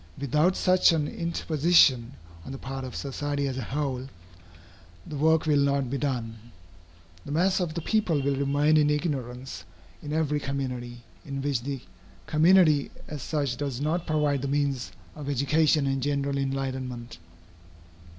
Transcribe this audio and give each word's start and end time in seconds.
Without 0.17 0.55
such 0.55 0.91
an 0.93 1.07
interposition 1.07 2.13
on 2.43 2.51
the 2.51 2.57
part 2.57 2.83
of 2.83 2.95
society 2.95 3.47
as 3.47 3.59
a 3.59 3.61
whole, 3.61 4.07
the 5.05 5.15
work 5.15 5.45
will 5.45 5.59
not 5.59 5.91
be 5.91 5.99
done. 5.99 6.39
The 7.23 7.31
mass 7.31 7.59
of 7.59 7.75
the 7.75 7.83
people 7.83 8.19
will 8.19 8.35
remain 8.35 8.77
in 8.77 8.89
ignorance 8.89 9.63
in 10.01 10.11
every 10.11 10.39
community, 10.39 11.03
in 11.23 11.39
which 11.43 11.61
the 11.61 11.81
community 12.25 12.89
as 13.07 13.21
such 13.21 13.57
does 13.57 13.79
not 13.79 14.07
provide 14.07 14.41
the 14.41 14.47
means 14.47 14.91
of 15.15 15.29
education 15.29 15.85
and 15.85 16.01
general 16.01 16.39
enlightenment. 16.39 17.19